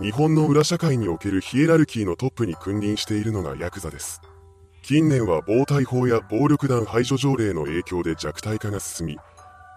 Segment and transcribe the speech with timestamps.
[0.00, 4.20] 日本の裏社会におけるヒエラルキーのトップに君臨しているのがヤクザです。
[4.82, 9.18] 近年は暴対法や暴力団排除条例の影響で弱体化が進み、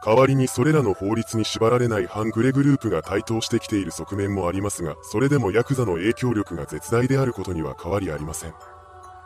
[0.03, 8.53] 代わりにそれらの法律に縛られない反グレグループが台頭してきている側面もありますが、それでもヤクザの影響力が絶大であることには変わりありません。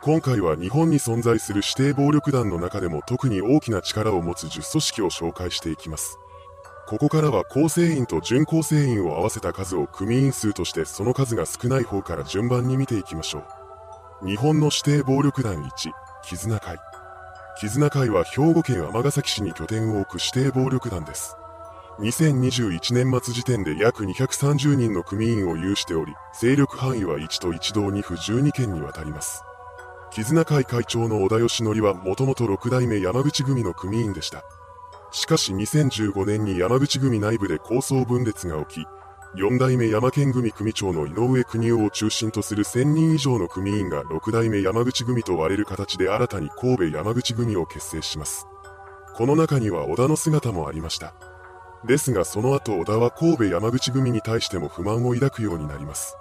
[0.02, 6.18] 今回は日本に存在する指定暴力団の中でも特に大きな力を持つ10組織を紹介していきます。
[6.92, 13.46] ここからは構成員と準構成員を合わせた数を組員数としてその数が少ない方から順番に見ていきましょ
[14.22, 14.28] う。
[14.28, 15.90] 日本の指定暴力団1、
[16.22, 16.76] 絆会。
[17.58, 21.34] 絆会は兵庫県尼崎市に拠点を置く指定暴力団です。
[22.00, 29.42] 2021年末時点で約230人の組員を有しており、勢力範囲は1と1道2府12県にわたります。
[30.10, 34.44] 絆会会長の小田義則はもともと6代目山口組の組員でした。
[35.12, 38.86] しかし2015年に山口組内部で構想分裂が起き、
[39.34, 48.46] 4代目山県組組長の井上邦夫を中心とする1000人以上の組員が6代目山口組と割れる形で新たに神戸山口組を結成します。
[49.14, 51.14] この中には小田の姿もありました。
[51.86, 56.16] ですがその後小田は神戸山口組に対しても不満を抱くようになります。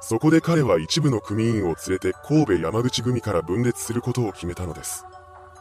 [0.00, 5.04] そこで彼は一部の組員を連れて神戸山口組から分裂することを決めたのです。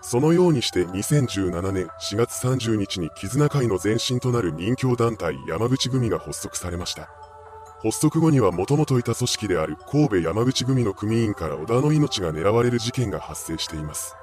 [0.02, 7.10] そのようにして2017年4月30日に絆会の前身となる任教団体山口組が発足されました。
[7.84, 14.16] 発足後にはもともといた組織である神戸山口組の組員から小田の命が狙われる事件が発生しています。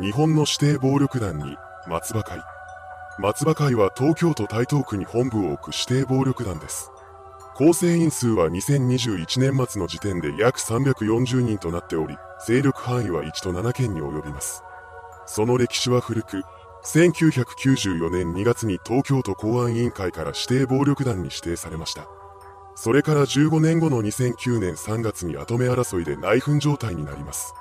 [0.00, 2.40] 日本の指定暴力団に松葉会。
[3.18, 6.90] 松葉会は東京都台東区に本部を置く指定暴力団です。
[7.56, 14.62] 構成員数は2021年末の時点で約340人となっており、勢力範囲は1と7県に及びます。
[15.28, 16.42] その歴史は古く、
[16.84, 22.08] 1994年2月に東京都公安委員会から指定暴力団に指定されました。
[22.74, 27.52] それから15年後の2009年3月に跡目争いで内紛状態になります。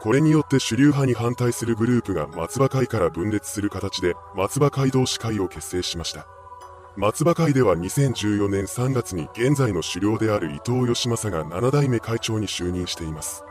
[0.00, 6.26] これによって主流派に反対するグループが松葉会から分裂する形で松葉街道市会を結成しました。
[6.96, 13.44] 松葉会では2014年3月に現在の首領である伊藤義正が7代目会長に就任しています。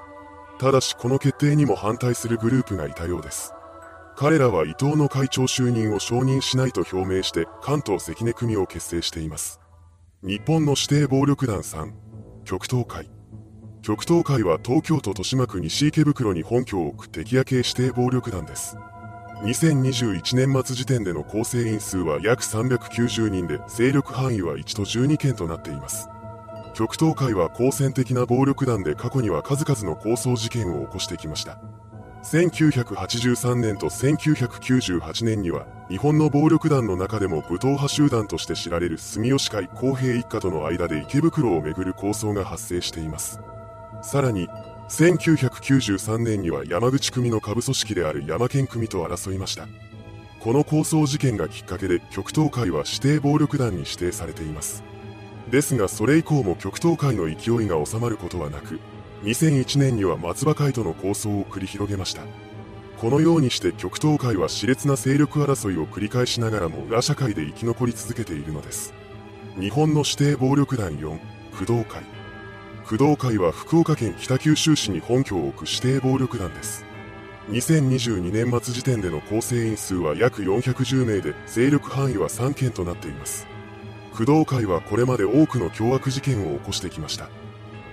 [0.57, 3.54] ただしこの決定にも反対するグループがいたようです。
[4.17, 9.59] 彼らは伊藤の会長就任を承認しないと表明して関東関根組を結成しています。
[10.23, 11.91] 日本の指定暴力団3、
[12.45, 13.09] 極東会。
[13.81, 18.77] 極東会は東京都豊島区西池袋に本拠を置く敵屋系指定暴力団です。
[19.43, 26.07] 2021年末時点での構成員数は約390人で、勢力範囲は1と12件となっています。
[26.73, 31.59] 極東会は好戦的な暴力団で過去には数々の抗争事件を起こしてきました。
[32.25, 43.39] 1983年と1998年には日本の暴力団の中でも武闘派集団として知られる住吉会公平一家との間で池袋をめぐる抗争が発生しています。
[44.01, 44.47] さらに
[44.89, 49.67] 1993年には山口組の下部組織である山県組と争いました。
[50.39, 54.83] この抗争事件がきっかけで極東会は指定暴力団に指定されています。
[55.51, 58.79] ですがそれ以降も極東会の勢いが収まることはなく、
[59.23, 62.23] 2001年には松葉会との抗争を繰り広げました。
[62.97, 68.93] このようにして極東会は熾烈な勢力争いを繰り返しながらも裏社会で生き残り続けているのです。
[69.59, 71.19] 日本の指定暴力団4、
[71.51, 72.03] 工藤会。
[72.87, 76.85] 工藤会は福岡県北九州市に本拠を置く指定暴力団です。
[77.49, 83.47] 2022年末時点での構成員数は約410名で、勢力範囲は3件となっています。
[84.11, 87.29] 工藤会はこれまで多くの凶悪事件を起こしてきました。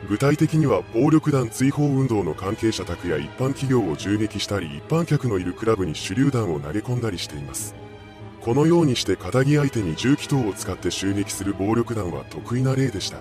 [0.08, 7.74] 具体的には暴力団追放運動の関係者宅や一般企業を銃撃したり一般客のいるクラブに手榴弾を投げ込んだりしています。
[8.40, 13.18] このようにして仇相手に銃器等を使って襲撃する暴力団は得意な例でした。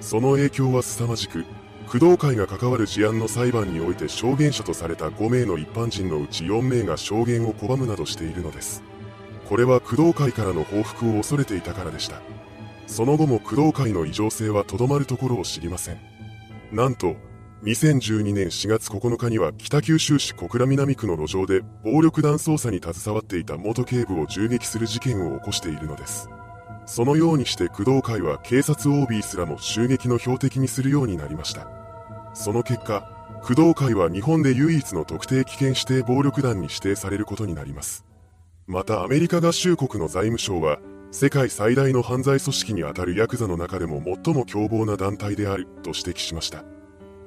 [0.00, 1.46] その影響は凄まじく、
[1.86, 8.82] 工藤会が関わる事案の裁判において証言者とされた5名の一般人のうち4名が証言を拒むなどしているのです。
[9.48, 12.20] これは工藤会からの報復を恐れていたからでした。
[12.86, 16.00] その後も工藤会の異常性はとどまるところを知りません。
[16.72, 17.16] なんと、
[17.64, 26.28] 2012年4月9日には北九州市小倉南区の路上で暴力団捜査に携わっていた元警部を銃撃する事件を起こしているのです。
[26.86, 31.68] そのようにして工藤会は警察 OB すらも襲撃の標的にするようになりました。
[32.34, 33.08] その結果、
[33.42, 38.04] 工藤会は日本で唯一の特定危険指定暴力団に指定されることになります。
[38.66, 40.78] またアメリカ合衆国の財務省は、
[41.14, 46.64] 世界最大の犯罪組織にあたるヤクザの中でも最も凶暴な団体であると指摘しました。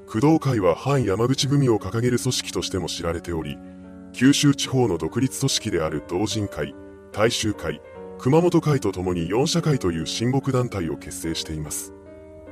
[0.07, 3.59] 工藤会は反山口組を掲げる組織としても知られており、
[4.11, 6.73] 九州地方の独立組織である同人会、
[7.11, 7.79] 大衆会、
[8.17, 11.93] 熊本会とともに4社会という親睦団体を結成しています。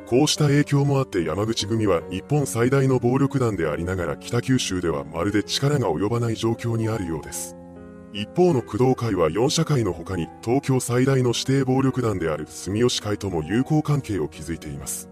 [0.06, 7.56] こうした影響もあって山口組は日本最大の暴力団でありながら北九州ではまるで力が及ばない状況にあるようです。
[8.14, 15.10] 一方の工藤会は4社会の他に東京最大の指定暴力団である住吉会とも友好関係を築いています。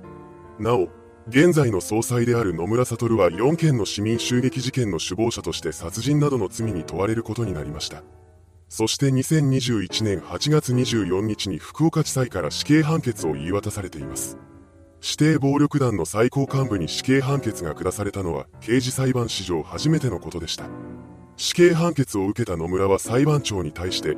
[0.60, 0.88] なお、
[1.28, 8.04] 現在の総裁である野村悟は4件の市民襲撃事件の首謀者として殺人などの罪に問われることになりました。
[8.70, 14.38] そして2021年8月24日に福岡地裁から死刑判決を言い渡されています。
[15.04, 20.66] 指定暴力団の最高幹部に死刑判決が下されたのは刑事裁判史上初めてのことでした。
[21.42, 24.16] 死刑判決を受けた野村は裁判長に対して、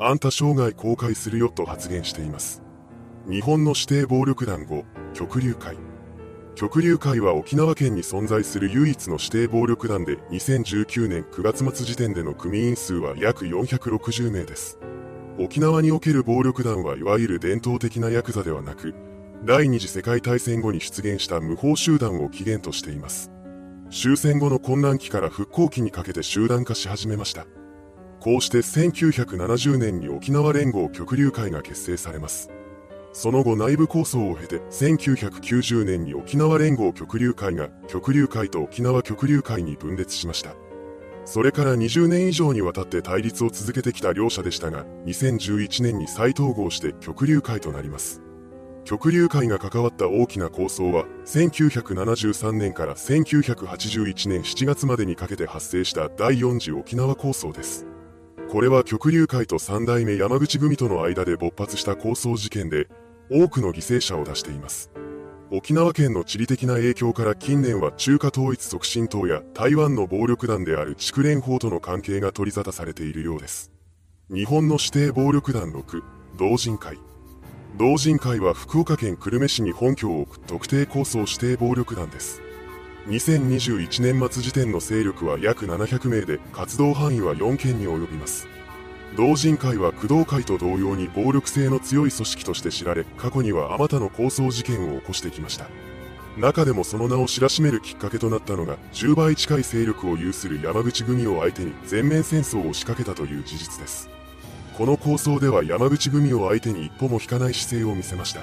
[0.00, 2.64] あんた生涯公開するよと発言しています。
[3.30, 5.76] 日本の指定暴力団後、極流会。
[6.56, 14.80] 極流会は沖縄県に存在する唯一の指定暴力団で2019年9月末時点での組員数は約460名です。
[15.38, 18.96] 沖縄における暴力団はいわゆる伝統的なヤクザではなく、
[19.44, 23.30] 第二次世界大戦後に出現した無法集団を起源としています。
[23.94, 27.46] 終戦後の混乱期から復興期にかけて集団化し始めました。
[28.18, 32.50] こうして1970年に沖縄連合極流会が結成されます。
[33.12, 40.56] その後内部構想を経て1990年に沖縄連合極流会が極流会と沖縄極流会に分裂しました。
[41.24, 48.23] それから20年以上にわたって対立を続けてきた両者でしたが、2011年に再統合して極流会となります。
[48.84, 57.86] 極流会が関わった大きな構想は、1973年から1981年7月までにかけて発生した第4次沖縄構想です。
[58.50, 62.88] これは極流会と三代目山口組との間で勃発した構想事件で、
[63.30, 64.90] 多くの犠牲者を出しています。
[65.50, 73.70] 沖縄県の地理的な影響から近年は中華統一促進党や台湾の暴力団である筑連法との関係が取り沙汰されているようです。
[74.30, 76.02] 日本の指定暴力団6、
[76.36, 76.98] 同人会。
[77.76, 82.40] 同人会は福岡県久留米市に本拠を置く特定抗争指定暴力団です。
[83.08, 88.46] 2021年末時点の勢力は約700名で活動範囲は4県に及びます。
[89.16, 95.66] 同人会は工藤会と同様に暴力性の強い組織として知られ、過去にはあまたの抗争事件を起こしてきました。
[96.38, 104.13] 中でもその名を知らしめるきっかけとなったのが、10倍近い勢力を有する山口組を相手に全面戦争を仕掛けたという事実です。
[104.76, 108.40] この構想では山口組を相手に一歩も引かない姿勢を見せました。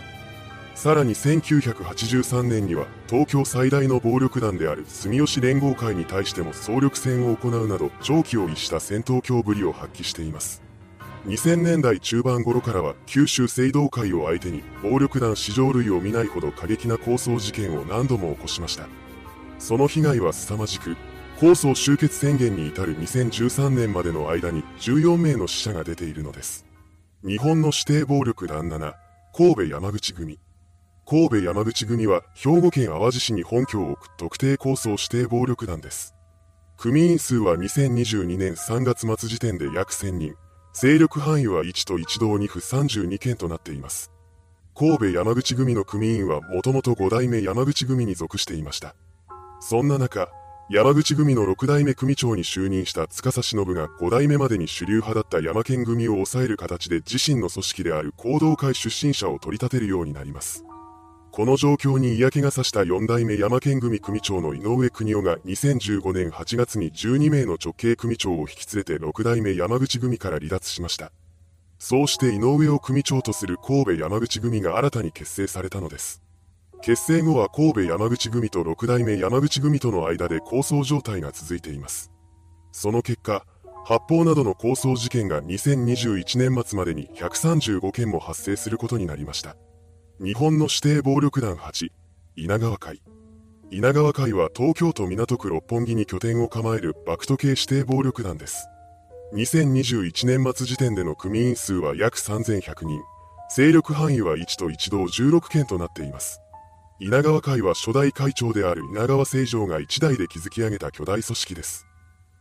[0.75, 10.63] さらに1983年には東京最大の暴力団である住吉連合会に対しても総力戦を行うなど長期を逸した戦闘狂ぶりを発揮しています。
[11.27, 18.87] 2000年代中盤頃からは九州聖堂会を相手に暴力団史上類を見ないほど過激な抗争事件を何度も起こしました。
[19.59, 20.95] その被害は凄まじく、
[21.41, 26.67] 構想終結宣言に至る2013年までの間に14名の死者が出ているのです。
[27.25, 28.93] 日本の指定暴力団7、
[29.35, 30.39] 神戸山口組。
[31.03, 36.13] 神戸山口組は兵庫県淡路市に本拠を置く特定構想指定暴力団です。
[36.77, 40.35] 組員数は2022年3月末時点で約1000人、
[40.75, 44.11] 勢力範囲は1と1道2府32件となっています。
[44.75, 48.93] 神戸山口組の組員はもともと5代目山口組に属していました。
[49.59, 50.29] そんな中、
[50.73, 60.63] 山口組の6代目組長に就任した司忍が5代目までに主流派だった山県組を抑える形で自身の組織である行動会出身者を取り立てるようになります。
[61.33, 71.11] この状況に嫌気がさした4代目山県組組長の井上邦夫が2015年8月に12名の直系組長を引き連れて6代目山口組から離脱しました。
[71.79, 76.21] そうして井上を組長とする神戸山口組が新たに結成されたのです。
[76.81, 82.11] 結成後は神戸山口組と6代目山口組との間で抗争状態が続いています。
[82.71, 83.45] その結果、
[83.85, 89.55] 発砲などの抗争事件が2021年末までに135件も発生することになりました。
[90.19, 91.91] 日本の指定暴力団8、
[92.35, 93.01] 稲川会。
[93.69, 98.67] 稲川会は東京都港区六本木に拠点を構えるバクト系指定暴力団です。
[99.35, 103.01] 2021年末時点での組員数は約3100人、
[103.55, 106.41] 勢力範囲は1と1道16件となっています。
[107.03, 111.87] 稲川会は初代会長である稲川清丈が一代で築き上げた巨大組織です。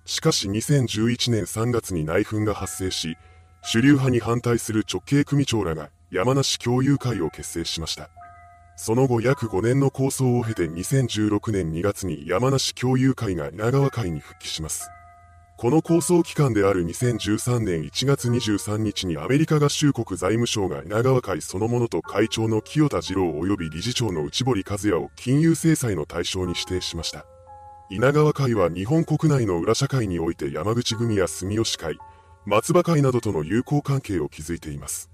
[0.04, 3.16] しかし2011年3月に内紛が発生し、
[3.62, 8.10] 主流派に反対する直系組長らが山梨共有会を結成しました。
[8.76, 14.90] その後約5年の構想を経て2016年2月に山梨共有会が稲川会に復帰します。
[15.60, 27.26] この構想期間である2013年1月23日にアメリカ合衆国財務省が稲川会そのものと会長の清田次郎及び理事長の内堀和也を金融制裁の対象に指定しました。
[27.90, 31.98] 稲川会は日本国内の裏社会において山口組や住吉会、
[32.46, 35.10] 松葉会などとの友好関係を築いています。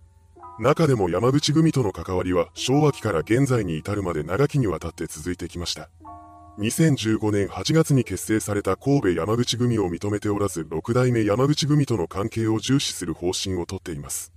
[0.60, 5.90] 中でも山口組との関わりは昭和期から現在に至るまで長きにわたって続いてきました。
[6.58, 14.32] 2015年8月に結成された神戸山口組を認めておらず、六代目山口組との関係を重視する方針をとっています。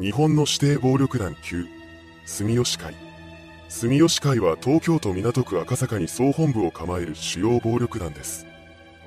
[0.00, 1.66] 日本の指定暴力団級、
[2.26, 2.94] 住吉会。
[3.68, 8.46] 住吉会は東京都港区赤坂に総本部を構える主要暴力団です。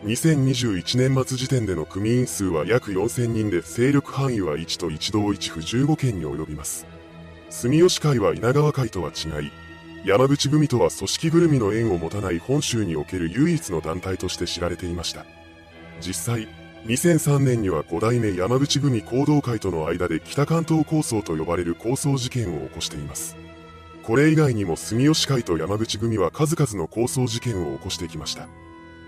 [0.03, 6.85] 2021年末時点での組員数は約4000人で勢力範囲は1と1道1府15県に及びます。
[7.49, 9.51] 住吉会は稲川会とは違い、
[10.03, 15.25] 山口組とは組織ぐるみの縁を持たない本州における唯一の団体として知られていました。
[15.99, 16.47] 実際、
[16.87, 23.37] 2003年には5代目山口組行動会との間で北関東構想と呼ばれる構想事件を起こしています。
[24.01, 28.47] これ以外にも住吉会と山口組は数々の抗争事件を起こしてきました。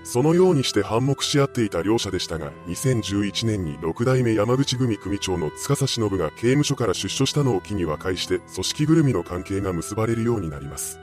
[0.03, 10.99] そのようにして反目し合っていた両者でしたが、2011年に6代目山口組組長の司忍が刑務所から出所したのを機に和解して組織ぐるみの関係が結ばれるようになります。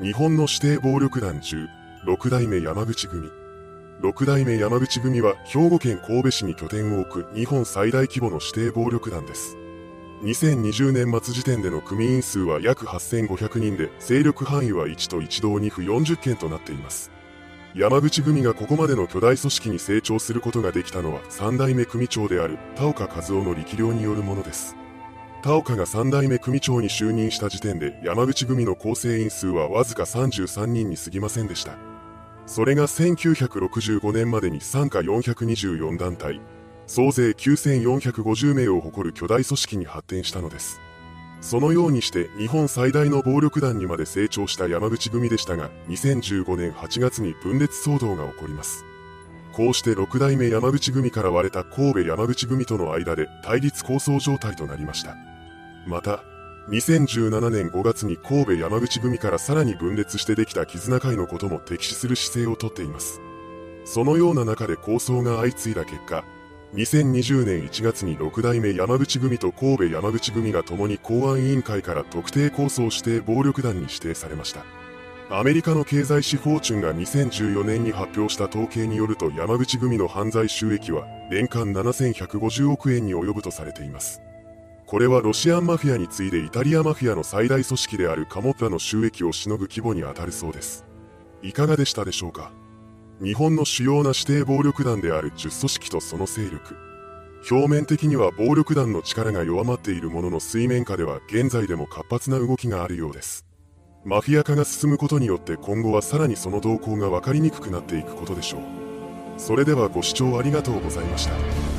[0.00, 1.66] 日本の指定暴力団10、
[2.06, 3.28] 6代目山口組。
[4.02, 9.56] 6代目山口組は兵庫県神戸市に拠点を置く日本最大規模の指定暴力団です。
[10.22, 17.10] 2020年末時点での組員数は約8500人で、勢力範囲は1と1道2府40件となっています。
[17.74, 24.74] 山口組がここまでの巨大組織に成長することができたのは3代目組長である田岡和夫の力量によるものです。
[25.42, 31.76] 田岡が3代目組長に就任した時点で山口組の構成員数はわずか33人に過ぎませんでした。
[32.46, 36.40] それが1965年までに参加424団体、
[36.86, 40.80] 総勢9450名を誇る巨大組織に発展したのです。
[41.40, 48.84] そのようにして日本最大の暴力団にまで成長した山口組でしたが、2015年8月に分裂騒動が起こります。
[49.52, 55.16] こうして6代目山口組から割れた神戸山口組との間で対立構想状態となりました。
[55.86, 56.22] また、
[56.70, 63.20] 2017年5月に神戸山口組からさらに分裂してできた絆会のことも敵視する姿勢をとっています。
[63.84, 66.24] そのような中で構想が相次いだ結果、
[66.74, 74.64] 2020年1月に6代目山口組と神戸山口組が共に公安委員会から特定構想指定暴力団に指定されました。
[75.30, 84.20] アメリカの経済誌フォーチュンが2014年に発表した統計によると山口組の犯罪収益は年間7150億円に及ぶとされています。
[84.86, 90.86] これはロシアンマフィアに次いでイタリアマフィアの最大組織であるカモッラの収益をしのぐ規模に当たるそうです。
[91.42, 92.52] いかがでしたでしょうか？
[93.20, 96.76] 日本の主要な指定暴力団である10組織とその勢力。
[97.50, 103.44] 表面的には暴力団の力が弱まっているものの水面下では現在でも活発な動きがあるようです。
[104.04, 108.60] マフィア化が進むことによって今後はさらにその動向が分かりにくくなっていくことでしょう。
[109.36, 111.77] それではご視聴ありがとうございました。